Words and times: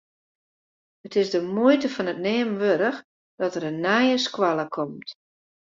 It 1.07 1.13
is 1.21 1.29
de 1.33 1.41
muoite 1.55 1.89
fan 1.93 2.11
it 2.13 2.21
neamen 2.25 2.59
wurdich 2.61 2.99
dat 3.39 3.53
der 3.55 3.67
in 3.69 3.81
nije 3.85 4.17
skoalle 4.27 4.65
komt. 4.75 5.09